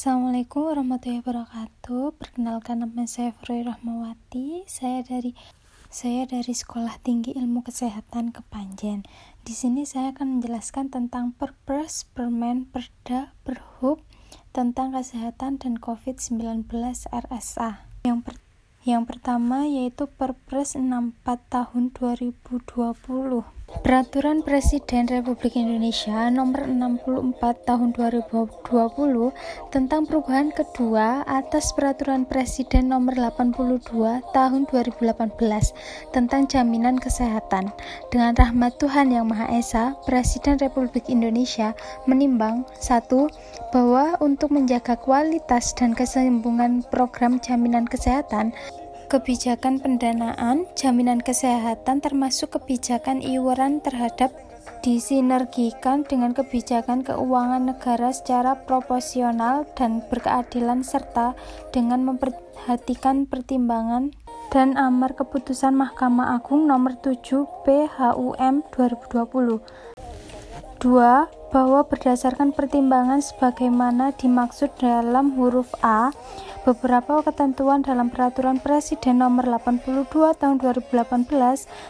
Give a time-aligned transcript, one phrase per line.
[0.00, 2.16] Assalamualaikum warahmatullahi wabarakatuh.
[2.16, 4.64] Perkenalkan nama saya Froy Rahmawati.
[4.64, 5.36] Saya dari
[5.92, 9.04] saya dari Sekolah Tinggi Ilmu Kesehatan Kepanjen.
[9.44, 14.00] Di sini saya akan menjelaskan tentang Perpres, Permen, Perda, Perhub
[14.56, 16.64] tentang kesehatan dan COVID-19
[17.12, 17.84] RSA.
[18.00, 18.34] Yang per
[18.88, 21.12] yang pertama yaitu Perpres 64
[21.52, 23.59] tahun 2020.
[23.70, 28.66] Peraturan Presiden Republik Indonesia Nomor 64 Tahun 2020
[29.70, 35.14] tentang perubahan kedua atas Peraturan Presiden Nomor 82 Tahun 2018
[36.10, 37.70] tentang jaminan kesehatan.
[38.10, 41.70] Dengan rahmat Tuhan Yang Maha Esa, Presiden Republik Indonesia
[42.10, 43.30] menimbang satu
[43.70, 48.50] bahwa untuk menjaga kualitas dan kesembungan program jaminan kesehatan
[49.10, 54.30] kebijakan pendanaan, jaminan kesehatan termasuk kebijakan iuran terhadap
[54.86, 61.34] disinergikan dengan kebijakan keuangan negara secara proporsional dan berkeadilan serta
[61.74, 64.14] dengan memperhatikan pertimbangan
[64.54, 69.58] dan amar keputusan Mahkamah Agung nomor 7 PHUM 2020.
[70.80, 76.14] 2 bahwa berdasarkan pertimbangan sebagaimana dimaksud dalam huruf A,
[76.62, 80.06] beberapa ketentuan dalam Peraturan Presiden Nomor 82
[80.38, 81.26] Tahun 2018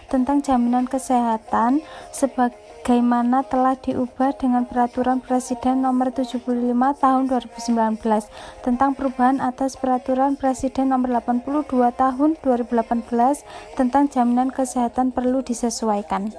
[0.09, 1.85] tentang jaminan kesehatan
[2.17, 6.49] sebagaimana telah diubah dengan Peraturan Presiden Nomor 75
[6.97, 15.45] Tahun 2019 tentang perubahan atas Peraturan Presiden Nomor 82 Tahun 2018 tentang jaminan kesehatan perlu
[15.45, 16.33] disesuaikan.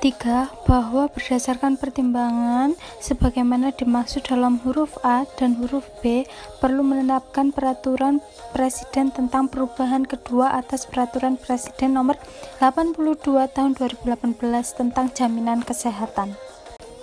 [0.00, 0.52] 3.
[0.68, 6.28] Bahwa berdasarkan pertimbangan sebagaimana dimaksud dalam huruf A dan huruf B
[6.60, 8.20] perlu menetapkan peraturan
[8.52, 12.20] presiden tentang perubahan kedua atas peraturan presiden nomor
[12.58, 14.36] 82 tahun 2018
[14.76, 16.36] tentang jaminan kesehatan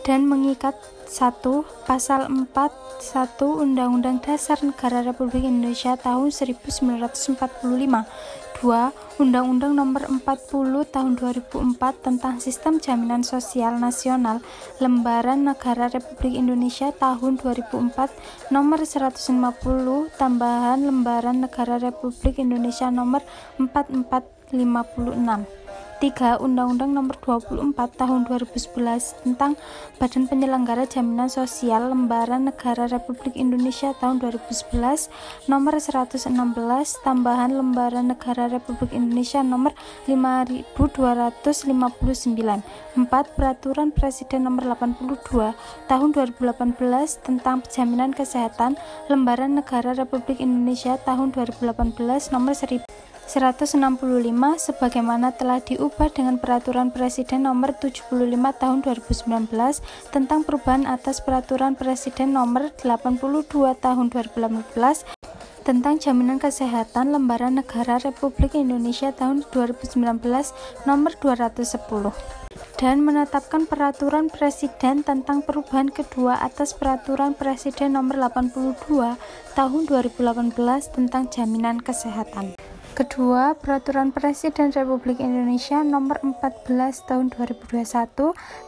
[0.03, 0.75] dan mengikat
[1.07, 1.87] 1.
[1.87, 2.51] Pasal 4
[3.03, 7.43] 1 Undang-Undang Dasar Negara Republik Indonesia tahun 1945
[8.63, 9.19] 2.
[9.19, 14.39] Undang-Undang Nomor 40 Tahun 2004 tentang Sistem Jaminan Sosial Nasional
[14.79, 23.19] Lembaran Negara Republik Indonesia tahun 2004 Nomor 150 Tambahan Lembaran Negara Republik Indonesia Nomor
[23.59, 25.62] 4456
[26.03, 26.43] 3.
[26.43, 29.55] Undang-Undang Nomor 24 Tahun 2011 tentang
[30.03, 35.07] Badan Penyelenggara Jaminan Sosial Lembaran Negara Republik Indonesia tahun 2011
[35.47, 36.27] Nomor 116
[37.07, 39.71] Tambahan Lembaran Negara Republik Indonesia Nomor
[40.03, 43.07] 5259 4.
[43.07, 45.55] Peraturan Presiden Nomor 82
[45.87, 48.75] Tahun 2018 tentang Jaminan Kesehatan
[49.07, 53.79] Lembaran Negara Republik Indonesia tahun 2018 Nomor 1000 165
[54.59, 59.49] sebagaimana telah diubah dengan Peraturan Presiden Nomor 75 Tahun 2019
[60.11, 63.47] tentang perubahan atas Peraturan Presiden Nomor 82
[63.79, 65.23] Tahun 2018
[65.63, 70.03] tentang jaminan kesehatan lembaran negara Republik Indonesia tahun 2019
[70.83, 72.43] nomor 210
[72.75, 79.15] dan menetapkan peraturan presiden tentang perubahan kedua atas peraturan presiden nomor 82
[79.55, 80.51] tahun 2018
[80.91, 82.72] tentang jaminan kesehatan.
[82.93, 86.69] Kedua, Peraturan Presiden Republik Indonesia Nomor 14
[87.09, 87.81] Tahun 2021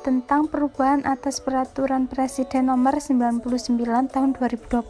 [0.01, 3.45] tentang perubahan atas Peraturan Presiden Nomor 99
[3.85, 4.81] Tahun 2020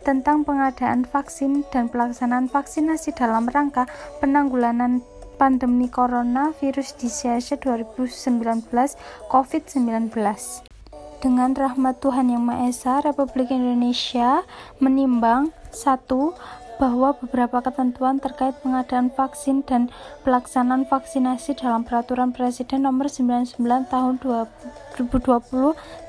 [0.00, 3.84] tentang pengadaan vaksin dan pelaksanaan vaksinasi dalam rangka
[4.24, 5.04] penanggulangan
[5.36, 8.64] pandemi Corona Virus Disease 2019
[9.28, 10.08] COVID-19
[11.20, 14.44] dengan rahmat Tuhan Yang Maha Esa, Republik Indonesia
[14.76, 16.36] menimbang satu
[16.76, 19.92] bahwa beberapa ketentuan terkait pengadaan vaksin dan
[20.26, 25.08] pelaksanaan vaksinasi dalam Peraturan Presiden Nomor 99 Tahun 2020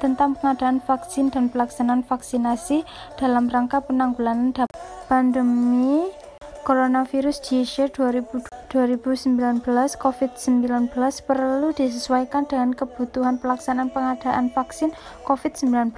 [0.01, 2.81] tentang pengadaan vaksin dan pelaksanaan vaksinasi
[3.21, 4.65] dalam rangka penanggulangan
[5.05, 6.24] pandemi
[6.65, 9.61] coronavirus disease 2019
[10.01, 10.89] COVID-19
[11.29, 14.89] perlu disesuaikan dengan kebutuhan pelaksanaan pengadaan vaksin
[15.29, 15.93] COVID-19,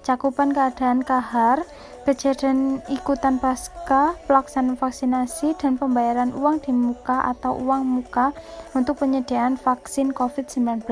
[0.00, 1.60] cakupan keadaan kahar,
[2.08, 8.32] kejadian ikutan pasca, pelaksanaan vaksinasi, dan pembayaran uang di muka atau uang muka
[8.72, 10.88] untuk penyediaan vaksin COVID-19.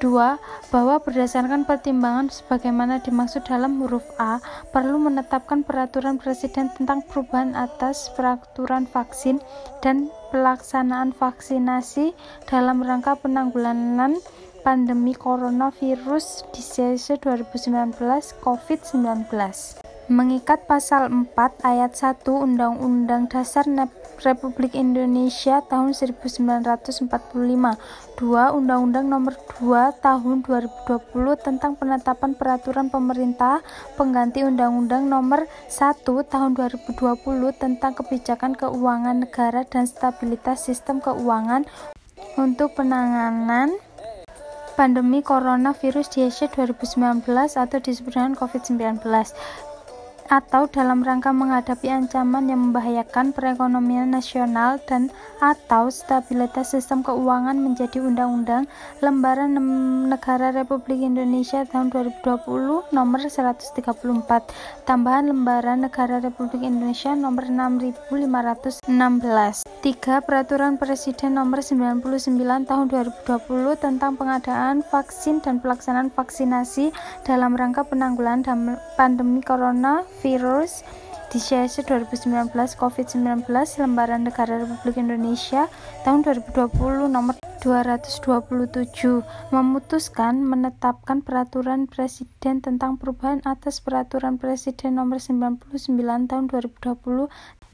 [0.00, 0.72] 2.
[0.72, 4.40] Bahwa berdasarkan pertimbangan sebagaimana dimaksud dalam huruf A,
[4.72, 9.38] perlu menetapkan peraturan presiden tentang perubahan atas peraturan vaksin
[9.84, 12.16] dan pelaksanaan vaksinasi
[12.48, 14.16] dalam rangka penanggulangan
[14.64, 17.96] pandemi coronavirus disease 2019
[18.44, 19.28] COVID-19
[20.10, 23.62] mengikat pasal 4 ayat 1 Undang-Undang Dasar
[24.20, 27.08] Republik Indonesia tahun 1945
[28.20, 28.56] 2.
[28.56, 33.64] Undang-Undang Nomor 2 Tahun 2020 tentang penetapan peraturan pemerintah
[33.96, 37.00] pengganti Undang-Undang Nomor 1 Tahun 2020
[37.56, 41.64] tentang kebijakan keuangan negara dan stabilitas sistem keuangan
[42.36, 43.72] untuk penanganan
[44.80, 49.04] pandemi coronavirus di Asia 2019 atau disebut dengan COVID-19
[50.30, 55.10] atau dalam rangka menghadapi ancaman yang membahayakan perekonomian nasional dan
[55.42, 58.70] atau stabilitas sistem keuangan menjadi Undang-Undang
[59.02, 59.58] Lembaran
[60.06, 63.82] Negara Republik Indonesia tahun 2020 nomor 134
[64.86, 70.28] tambahan Lembaran Negara Republik Indonesia nomor 6516 3.
[70.28, 72.04] Peraturan Presiden nomor 99
[72.68, 76.92] tahun 2020 tentang pengadaan vaksin dan pelaksanaan vaksinasi
[77.24, 80.84] dalam rangka penanggulangan pandemi corona virus
[81.30, 83.46] di CSC 2019 COVID-19
[83.78, 85.70] Lembaran Negara Republik Indonesia
[86.02, 95.70] tahun 2020 nomor 227 memutuskan menetapkan peraturan presiden tentang perubahan atas peraturan presiden nomor 99
[96.26, 97.30] tahun 2020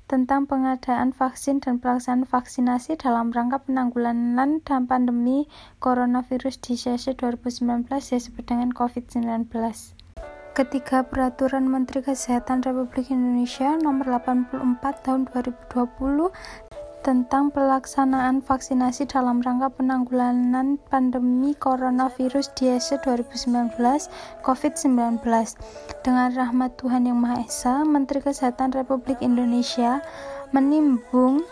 [0.07, 5.51] tentang pengadaan vaksin dan pelaksanaan vaksinasi dalam rangka penanggulangan dan pandemi
[5.83, 9.96] coronavirus di CSC 2019 disebut dengan COVID-19.
[10.57, 16.33] Ketiga Peraturan Menteri Kesehatan Republik Indonesia Nomor 84 Tahun 2020
[17.05, 23.77] tentang pelaksanaan vaksinasi dalam rangka penanggulangan pandemi coronavirus Asia 2019
[24.41, 25.21] COVID-19.
[26.01, 30.01] Dengan rahmat Tuhan Yang Maha Esa, Menteri Kesehatan Republik Indonesia
[30.57, 31.45] menimbung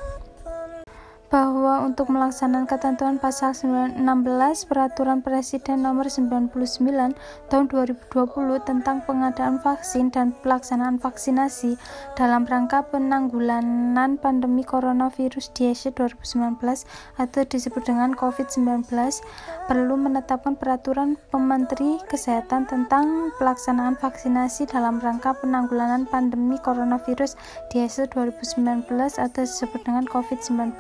[1.34, 3.98] bahwa untuk melaksanakan ketentuan pasal 16
[4.70, 6.54] Peraturan Presiden Nomor 99
[7.50, 8.06] Tahun 2020
[8.62, 11.74] tentang pengadaan vaksin dan pelaksanaan vaksinasi
[12.14, 16.54] dalam rangka penanggulangan pandemi coronavirus di Asia 2019
[17.18, 18.86] atau disebut dengan COVID-19
[19.66, 27.34] perlu menetapkan peraturan Pementeri Kesehatan tentang pelaksanaan vaksinasi dalam rangka penanggulangan pandemi coronavirus
[27.74, 28.86] di Asia 2019
[29.18, 30.78] atau disebut dengan COVID-19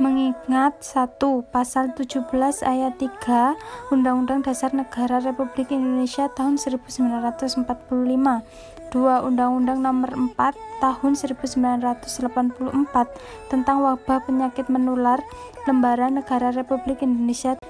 [0.00, 1.20] mengingat 1.
[1.52, 2.24] Pasal 17
[2.64, 9.28] ayat 3 Undang-Undang Dasar Negara Republik Indonesia tahun 1945 2.
[9.28, 15.20] Undang-Undang Nomor 4 tahun 1984 tentang wabah penyakit menular
[15.68, 17.60] Lembaran Negara Republik Indonesia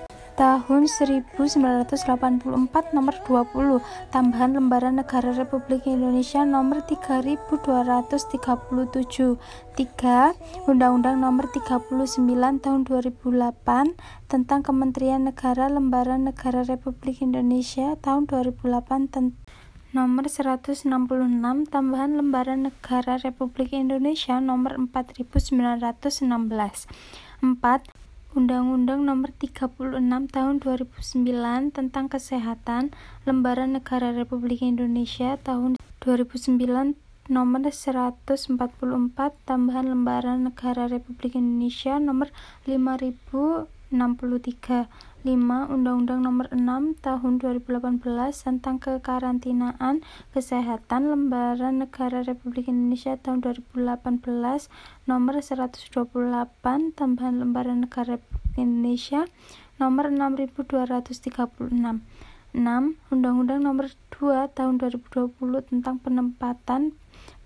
[0.40, 2.00] tahun 1984
[2.96, 9.36] nomor 20 tambahan lembaran negara Republik Indonesia nomor 3237
[9.76, 12.24] 3 Undang-Undang nomor 39
[12.64, 20.88] tahun 2008 tentang Kementerian Negara Lembaran Negara Republik Indonesia tahun 2008 nomor 166
[21.68, 26.88] tambahan lembaran negara Republik Indonesia nomor 4916
[27.44, 29.90] 4 Undang-Undang Nomor 36
[30.30, 32.94] Tahun 2009 tentang Kesehatan
[33.26, 36.94] Lembaran Negara Republik Indonesia tahun 2009
[37.26, 38.46] Nomor 144
[39.50, 42.30] Tambahan Lembaran Negara Republik Indonesia Nomor
[42.70, 43.90] 5063
[45.20, 45.68] 5.
[45.68, 48.00] Undang-Undang Nomor 6 Tahun 2018
[48.40, 50.00] tentang Kekarantinaan
[50.32, 54.24] Kesehatan Lembaran Negara Republik Indonesia tahun 2018
[55.04, 55.92] Nomor 128
[56.96, 59.28] Tambahan Lembaran Negara Republik Indonesia
[59.76, 62.00] Nomor 6236
[62.56, 63.12] 6.
[63.12, 65.36] Undang-Undang Nomor 2 Tahun 2020
[65.68, 66.96] tentang Penempatan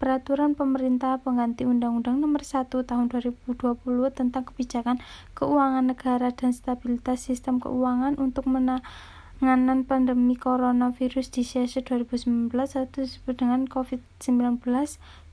[0.05, 3.57] Peraturan Pemerintah Pengganti Undang-Undang Nomor 1 Tahun 2020
[4.13, 5.01] tentang Kebijakan
[5.33, 13.33] Keuangan Negara dan Stabilitas Sistem Keuangan untuk menanganan pandemi coronavirus di sesi 2019 atau disebut
[13.33, 14.61] dengan COVID-19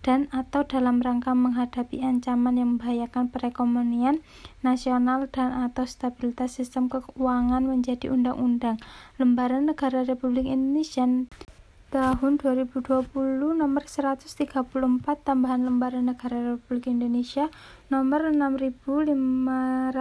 [0.08, 4.24] dan atau dalam rangka menghadapi ancaman yang membahayakan perekonomian
[4.64, 8.80] nasional dan atau stabilitas sistem keuangan menjadi undang-undang.
[9.20, 11.04] Lembaran Negara Republik Indonesia
[11.92, 14.24] tahun 2020 nomor 134
[15.28, 17.52] tambahan lembaran negara Republik Indonesia
[17.92, 19.92] nomor 6516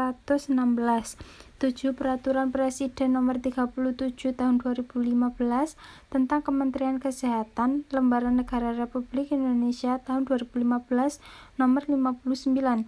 [1.59, 5.75] 7 Peraturan Presiden nomor 37 tahun 2015
[6.14, 11.18] tentang Kementerian Kesehatan Lembaran Negara Republik Indonesia tahun 2015
[11.59, 12.87] nomor 59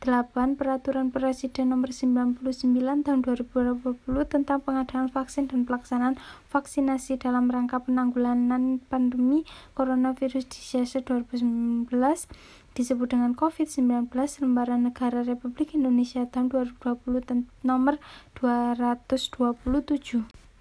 [0.00, 0.56] 8.
[0.56, 2.40] Peraturan Presiden Nomor 99
[3.04, 4.00] Tahun 2020
[4.32, 6.16] tentang pengadaan vaksin dan pelaksanaan
[6.48, 9.44] vaksinasi dalam rangka penanggulangan pandemi
[9.76, 11.92] coronavirus di CSE 2019
[12.72, 14.08] disebut dengan COVID-19
[14.40, 16.48] Lembaran Negara Republik Indonesia tahun
[16.80, 18.00] 2020 nomor
[18.40, 19.60] 227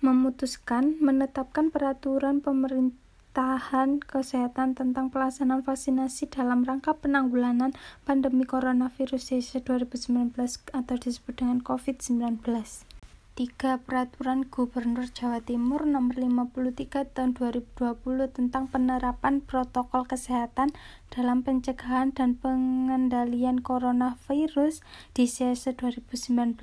[0.04, 9.62] memutuskan menetapkan peraturan pemerintah Pemerintahan Kesehatan tentang pelaksanaan vaksinasi dalam rangka penanggulangan pandemi coronavirus (CC
[9.62, 10.34] 2019)
[10.74, 12.42] atau disebut dengan COVID-19.
[12.42, 13.86] 3.
[13.86, 18.02] Peraturan Gubernur Jawa Timur Nomor 53 Tahun 2020
[18.34, 20.74] tentang penerapan protokol kesehatan
[21.14, 24.82] dalam pencegahan dan pengendalian coronavirus
[25.14, 26.58] di CC 2019.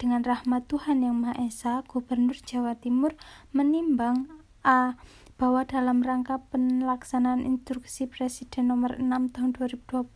[0.00, 3.12] Dengan rahmat Tuhan Yang Maha Esa, Gubernur Jawa Timur
[3.52, 4.96] menimbang A
[5.40, 10.12] bahwa dalam rangka pelaksanaan instruksi Presiden nomor 6 tahun 2020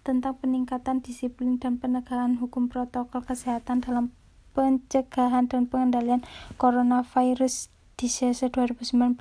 [0.00, 4.16] tentang peningkatan disiplin dan penegakan hukum protokol kesehatan dalam
[4.56, 6.24] pencegahan dan pengendalian
[6.56, 7.68] coronavirus
[8.04, 9.16] di CC 2019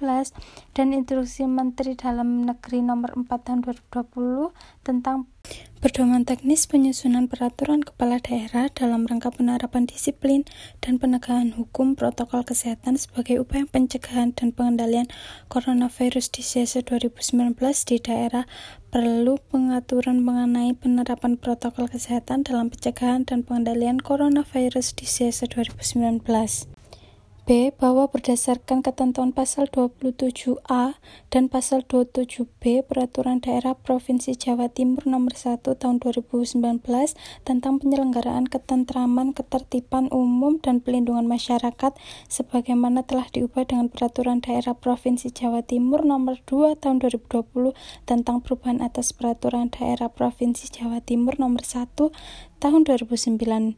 [0.76, 4.52] dan Instruksi Menteri Dalam Negeri Nomor 4 Tahun 2020
[4.84, 5.32] tentang
[5.80, 10.44] pedoman teknis penyusunan peraturan kepala daerah dalam rangka penerapan disiplin
[10.84, 15.08] dan penegakan hukum protokol kesehatan sebagai upaya pencegahan dan pengendalian
[15.48, 17.56] coronavirus di CC 2019
[17.88, 18.44] di daerah
[18.92, 26.73] perlu pengaturan mengenai penerapan protokol kesehatan dalam pencegahan dan pengendalian coronavirus di CC 2019.
[27.44, 27.76] B.
[27.76, 30.96] Bahwa berdasarkan ketentuan pasal 27A
[31.28, 36.64] dan pasal 27B Peraturan Daerah Provinsi Jawa Timur Nomor 1 Tahun 2019
[37.44, 41.92] tentang penyelenggaraan ketentraman, ketertiban umum dan pelindungan masyarakat
[42.32, 47.76] sebagaimana telah diubah dengan Peraturan Daerah Provinsi Jawa Timur Nomor 2 Tahun 2020
[48.08, 51.92] tentang perubahan atas Peraturan Daerah Provinsi Jawa Timur Nomor 1
[52.64, 53.76] tahun 2019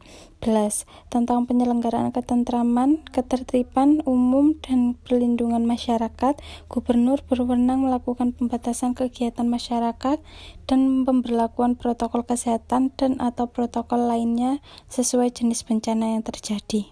[1.10, 6.38] tentang penyelenggaraan ketentraman, ketertiban umum, dan perlindungan masyarakat,
[6.70, 10.22] Gubernur berwenang melakukan pembatasan kegiatan masyarakat
[10.70, 16.86] dan pemberlakuan protokol kesehatan dan atau protokol lainnya sesuai jenis bencana yang terjadi.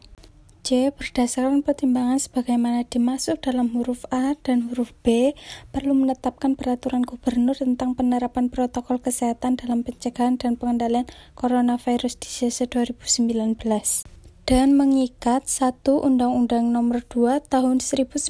[0.65, 0.89] C.
[0.97, 5.37] Berdasarkan pertimbangan sebagaimana dimaksud dalam huruf A dan huruf B,
[5.77, 11.05] perlu menetapkan peraturan gubernur tentang penerapan protokol kesehatan dalam pencegahan dan pengendalian
[11.37, 14.09] coronavirus di CC 2019
[14.45, 18.29] dan mengikat satu Undang-Undang Nomor 2 Tahun 1950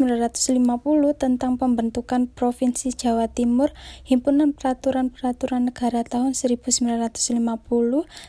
[1.18, 3.74] tentang pembentukan Provinsi Jawa Timur
[4.06, 7.42] Himpunan Peraturan-Peraturan Negara tahun 1950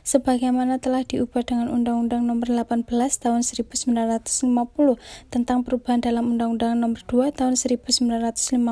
[0.01, 2.89] sebagaimana telah diubah dengan Undang-Undang Nomor 18
[3.21, 4.33] Tahun 1950
[5.29, 8.65] tentang perubahan dalam Undang-Undang Nomor 2 Tahun 1950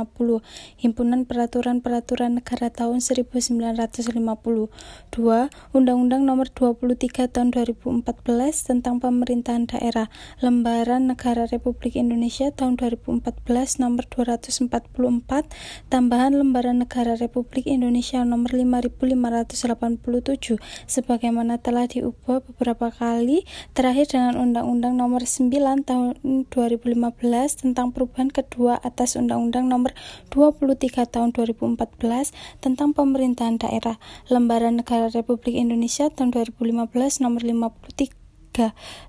[0.82, 4.74] Himpunan Peraturan-Peraturan Negara tahun 1950
[5.14, 5.78] 2.
[5.78, 8.10] Undang-Undang Nomor 23 Tahun 2014
[8.66, 10.08] tentang Pemerintahan Daerah
[10.40, 14.72] Lembaran Negara Republik Indonesia tahun 2014 nomor 244
[15.92, 20.56] tambahan Lembaran Negara Republik Indonesia nomor 5587
[20.88, 23.44] sebagaimana telah diubah beberapa kali
[23.76, 25.52] terakhir dengan Undang-Undang nomor 9
[25.84, 26.16] tahun
[26.48, 29.92] 2015 tentang perubahan kedua atas Undang-Undang nomor
[30.32, 32.32] 23 tahun 2014
[32.64, 34.00] tentang pemerintahan daerah
[34.32, 38.23] Lembaran Negara Republik Indonesia tahun 2015 nomor 53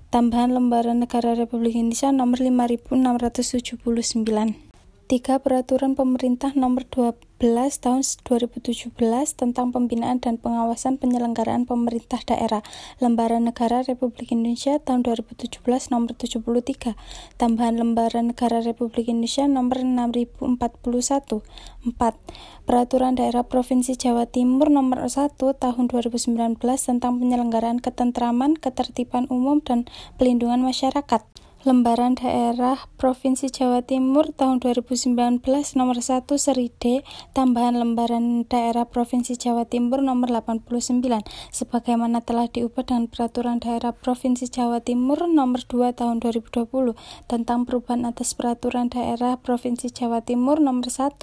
[0.09, 4.65] Tambahan Lembaran Negara Republik Indonesia Nomor 5679.
[5.07, 5.37] 3.
[5.37, 7.13] Peraturan Pemerintah Nomor 12
[7.45, 8.97] tahun 2017
[9.37, 12.65] tentang pembinaan dan pengawasan penyelenggaraan pemerintah daerah
[12.97, 15.61] Lembaran Negara Republik Indonesia tahun 2017
[15.93, 16.97] nomor 73
[17.37, 21.45] tambahan Lembaran Negara Republik Indonesia nomor 6041
[21.85, 29.61] 4 Peraturan Daerah Provinsi Jawa Timur nomor 1 tahun 2019 tentang penyelenggaraan ketentraman, ketertiban umum
[29.61, 29.85] dan
[30.17, 31.21] pelindungan masyarakat
[31.65, 35.41] Lembaran Daerah Provinsi Jawa Timur tahun 2019
[35.73, 37.01] nomor 1 seri D
[37.33, 41.01] tambahan Lembaran Daerah Provinsi Jawa Timur nomor 89
[41.49, 46.69] sebagaimana telah diubah dengan Peraturan Daerah Provinsi Jawa Timur nomor 2 tahun 2020
[47.25, 51.17] tentang perubahan atas Peraturan Daerah Provinsi Jawa Timur nomor 1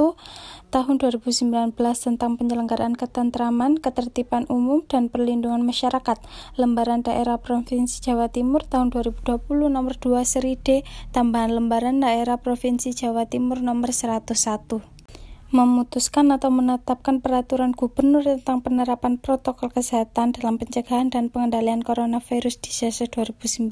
[0.75, 6.19] tahun 2019 tentang penyelenggaraan ketentraman, ketertiban umum dan perlindungan masyarakat.
[6.59, 10.81] Lembaran Daerah Provinsi Jawa Timur tahun 2020 nomor 2 seri D
[11.13, 14.33] tambahan lembaran daerah Provinsi Jawa Timur nomor 101
[15.53, 22.73] memutuskan atau menetapkan peraturan gubernur tentang penerapan protokol kesehatan dalam pencegahan dan pengendalian coronavirus di
[22.73, 23.69] sesi 2019.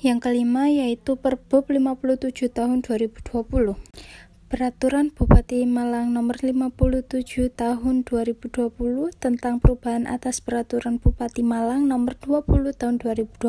[0.00, 3.76] Yang kelima yaitu Perbup 57 tahun 2020.
[4.50, 8.50] Peraturan Bupati Malang Nomor 57 Tahun 2020
[9.22, 13.46] tentang perubahan atas Peraturan Bupati Malang Nomor 20 Tahun 2020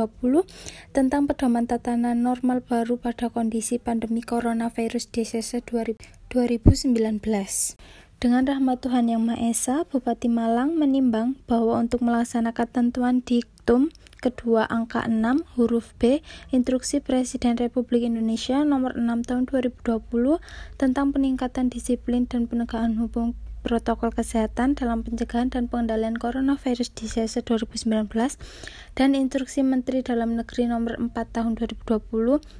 [0.93, 6.93] tentang pedoman tatanan normal baru pada kondisi pandemi coronavirus DCC 2019.
[8.21, 13.89] Dengan rahmat Tuhan Yang Maha Esa, Bupati Malang menimbang bahwa untuk melaksanakan tentuan diktum
[14.21, 16.21] kedua angka 6 huruf B
[16.53, 20.05] Instruksi Presiden Republik Indonesia nomor 6 tahun 2020
[20.77, 23.33] tentang peningkatan disiplin dan penegakan hukum
[23.65, 28.05] protokol kesehatan dalam pencegahan dan pengendalian coronavirus di CC 2019
[28.93, 32.05] dan Instruksi Menteri Dalam Negeri Nomor 4 Tahun 2020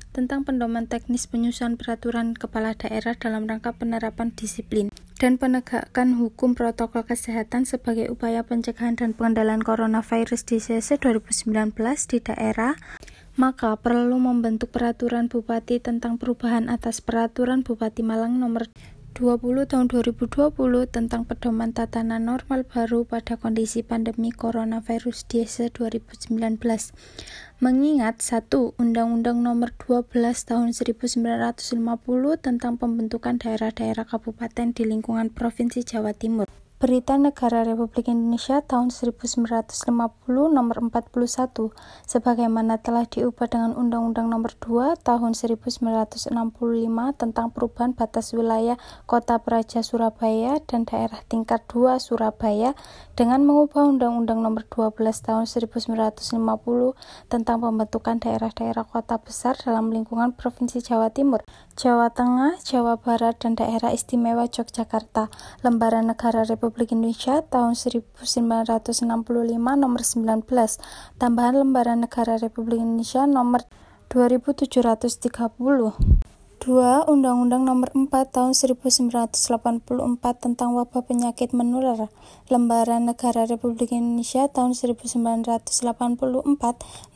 [0.10, 4.90] tentang pendoman teknis penyusunan peraturan kepala daerah dalam rangka penerapan disiplin
[5.22, 11.78] dan penegakan hukum protokol kesehatan sebagai upaya pencegahan dan pengendalian coronavirus di CC 2019
[12.10, 12.74] di daerah
[13.38, 18.66] maka perlu membentuk peraturan bupati tentang perubahan atas peraturan Bupati Malang nomor
[19.12, 26.40] 20 tahun 2020 tentang pedoman tatanan normal baru pada kondisi pandemi coronavirus DC 2019.
[27.60, 30.16] Mengingat satu Undang-Undang Nomor 12
[30.48, 31.84] Tahun 1950
[32.40, 36.48] tentang pembentukan daerah-daerah kabupaten di lingkungan Provinsi Jawa Timur.
[36.82, 39.86] Berita Negara Republik Indonesia tahun 1950
[40.50, 41.70] nomor 41
[42.10, 46.34] sebagaimana telah diubah dengan Undang-Undang nomor 2 tahun 1965
[47.22, 52.74] tentang perubahan batas wilayah Kota Praja Surabaya dan daerah tingkat 2 Surabaya
[53.14, 56.34] dengan mengubah Undang-Undang nomor 12 tahun 1950
[57.30, 61.46] tentang pembentukan daerah-daerah kota besar dalam lingkungan Provinsi Jawa Timur,
[61.78, 65.30] Jawa Tengah, Jawa Barat dan daerah istimewa Yogyakarta.
[65.62, 68.96] Lembaran Negara Republik Republik Indonesia tahun 1965
[69.60, 70.80] nomor 19,
[71.20, 73.68] tambahan lembaran negara Republik Indonesia nomor
[74.08, 76.31] 2730.
[76.62, 77.10] 2.
[77.10, 79.34] Undang-Undang Nomor 4 Tahun 1984
[80.38, 82.14] tentang Wabah Penyakit Menular,
[82.54, 85.66] Lembaran Negara Republik Indonesia tahun 1984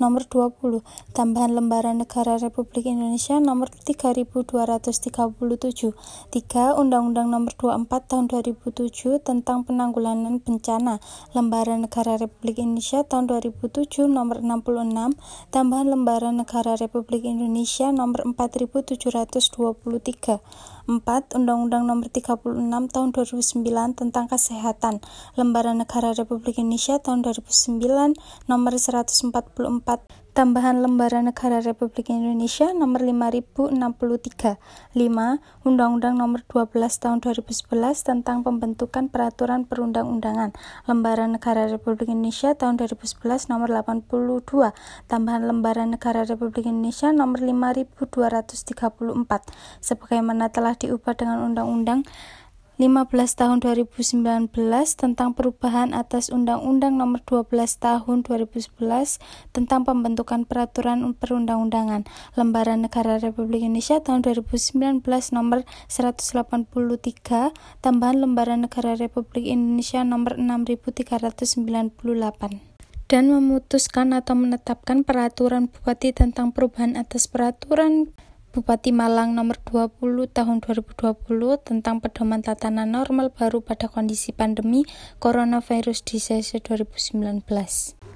[0.01, 0.81] Nomor 20,
[1.13, 5.93] tambahan Lembaran Negara Republik Indonesia Nomor 3237.
[6.33, 6.81] 3.
[6.81, 10.97] Undang-Undang Nomor 24 Tahun 2007 tentang Penanggulangan Bencana,
[11.37, 15.13] Lembaran Negara Republik Indonesia tahun 2007 Nomor 66,
[15.53, 20.39] tambahan Lembaran Negara Republik Indonesia Nomor 4700 1923.
[20.87, 21.35] 4.
[21.35, 25.01] Undang-Undang Nomor 36 Tahun 2009 tentang Kesehatan.
[25.35, 28.15] Lembaran Negara Republik Indonesia tahun 2009
[28.47, 34.59] Nomor 144 Tambahan Lembaran Negara Republik Indonesia Nomor 5063
[34.91, 34.99] 5.
[35.63, 40.51] Undang-Undang Nomor 12 Tahun 2011 tentang Pembentukan Peraturan Perundang-undangan
[40.91, 44.75] Lembaran Negara Republik Indonesia tahun 2011 Nomor 82
[45.07, 48.75] Tambahan Lembaran Negara Republik Indonesia Nomor 5234
[49.79, 52.03] sebagaimana telah diubah dengan Undang-Undang
[52.75, 54.51] 15 tahun 2019
[54.99, 57.47] tentang perubahan atas Undang-Undang Nomor 12
[57.79, 58.75] tahun 2011
[59.55, 62.03] tentang pembentukan peraturan perundang-undangan.
[62.35, 64.99] Lembaran Negara Republik Indonesia tahun 2019
[65.31, 76.09] Nomor 183 tambahan Lembaran Negara Republik Indonesia Nomor 6398 dan memutuskan atau menetapkan peraturan bupati
[76.11, 78.09] tentang perubahan atas peraturan
[78.55, 79.99] Bupati Malang nomor 20
[80.31, 80.95] tahun 2020
[81.59, 84.87] tentang pedoman tatanan normal baru pada kondisi pandemi
[85.19, 87.43] coronavirus di sesi 2019.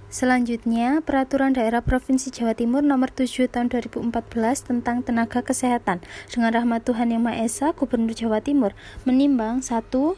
[0.08, 4.16] Selanjutnya, Peraturan Daerah Provinsi Jawa Timur Nomor 7 Tahun 2014
[4.64, 6.00] tentang Tenaga Kesehatan.
[6.32, 8.72] Dengan rahmat Tuhan Yang Maha Esa, Gubernur Jawa Timur
[9.04, 10.16] menimbang satu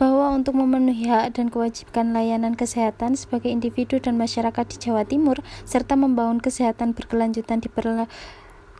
[0.00, 5.44] bahwa untuk memenuhi hak dan kewajiban layanan kesehatan sebagai individu dan masyarakat di Jawa Timur
[5.68, 8.08] serta membangun kesehatan berkelanjutan diperlakukan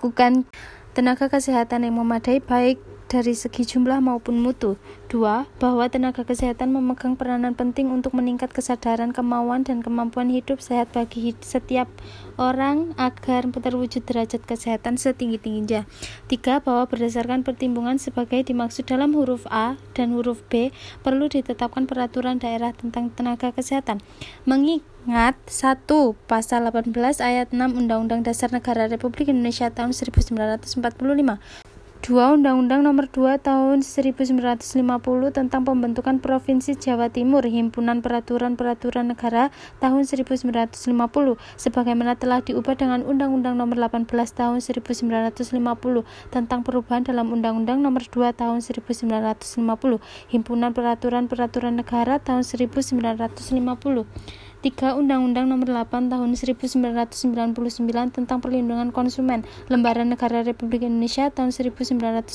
[0.00, 0.48] melakukan
[0.96, 4.78] tenaga kesehatan yang memadai baik dari segi jumlah maupun mutu.
[5.10, 10.94] Dua, bahwa tenaga kesehatan memegang peranan penting untuk meningkat kesadaran, kemauan, dan kemampuan hidup sehat
[10.94, 11.90] bagi setiap
[12.38, 15.90] orang agar terwujud derajat kesehatan setinggi-tingginya.
[16.30, 20.70] Tiga, bahwa berdasarkan pertimbangan sebagai dimaksud dalam huruf A dan huruf B,
[21.02, 23.98] perlu ditetapkan peraturan daerah tentang tenaga kesehatan.
[24.46, 30.78] Mengingat satu Pasal 18 ayat 6 Undang-Undang Dasar Negara Republik Indonesia tahun 1945
[32.00, 32.40] 2.
[32.40, 34.72] Undang-Undang Nomor 2 Tahun 1950
[35.36, 39.52] tentang Pembentukan Provinsi Jawa Timur Himpunan Peraturan-Peraturan Negara
[39.84, 40.80] tahun 1950
[41.60, 48.32] sebagaimana telah diubah dengan Undang-Undang Nomor 18 Tahun 1950 tentang perubahan dalam Undang-Undang Nomor 2
[48.32, 50.00] Tahun 1950
[50.32, 54.08] Himpunan Peraturan-Peraturan Negara tahun 1950
[54.60, 54.92] 3.
[55.00, 57.56] Undang-Undang Nomor 8 Tahun 1999
[58.12, 62.28] tentang Perlindungan Konsumen, Lembaran Negara Republik Indonesia tahun 1999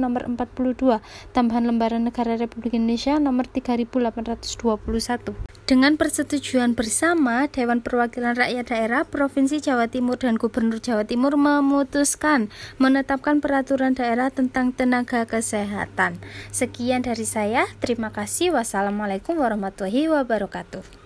[0.00, 1.04] Nomor 42,
[1.36, 5.36] tambahan Lembaran Negara Republik Indonesia Nomor 3821.
[5.64, 12.52] Dengan persetujuan bersama, Dewan Perwakilan Rakyat Daerah Provinsi Jawa Timur dan Gubernur Jawa Timur memutuskan
[12.76, 16.20] menetapkan peraturan daerah tentang tenaga kesehatan.
[16.52, 18.52] Sekian dari saya, terima kasih.
[18.52, 21.03] Wassalamualaikum warahmatullahi wabarakatuh.